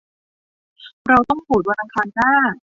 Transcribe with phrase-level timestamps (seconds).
[1.07, 2.31] เราต้องโหวตวันอังคารหน้า